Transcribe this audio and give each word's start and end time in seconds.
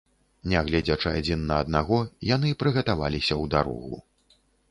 Не 0.53 0.61
гледзячы 0.69 1.05
адзін 1.19 1.43
на 1.51 1.57
аднаго, 1.65 1.99
яны 2.29 2.55
прыгатаваліся 2.63 3.33
ў 3.41 3.51
дарогу. 3.55 4.03